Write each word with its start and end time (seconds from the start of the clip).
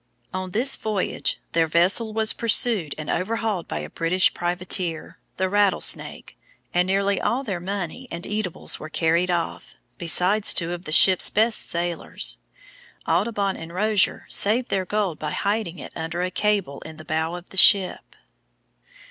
On 0.33 0.49
this 0.49 0.75
voyage 0.75 1.39
their 1.51 1.67
vessel 1.67 2.11
was 2.11 2.33
pursued 2.33 2.95
and 2.97 3.07
overhauled 3.07 3.67
by 3.67 3.77
a 3.77 3.87
British 3.91 4.33
privateer, 4.33 5.19
the 5.37 5.47
Rattlesnake, 5.47 6.35
and 6.73 6.87
nearly 6.87 7.21
all 7.21 7.43
their 7.43 7.59
money 7.59 8.07
and 8.09 8.25
eatables 8.25 8.79
were 8.79 8.89
carried 8.89 9.29
off, 9.29 9.75
besides 9.99 10.55
two 10.55 10.73
of 10.73 10.85
the 10.85 10.91
ship's 10.91 11.29
best 11.29 11.69
sailors. 11.69 12.39
Audubon 13.07 13.55
and 13.55 13.75
Rozier 13.75 14.25
saved 14.27 14.69
their 14.69 14.85
gold 14.85 15.19
by 15.19 15.29
hiding 15.29 15.77
it 15.77 15.93
under 15.95 16.23
a 16.23 16.31
cable 16.31 16.79
in 16.79 16.97
the 16.97 17.05
bow 17.05 17.35
of 17.35 17.49
the 17.49 17.55
ship. 17.57 18.15